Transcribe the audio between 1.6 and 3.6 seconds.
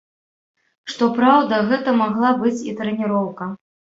гэта магла быць і трэніроўка.